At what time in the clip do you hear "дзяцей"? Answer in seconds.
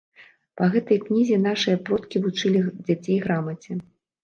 2.87-3.23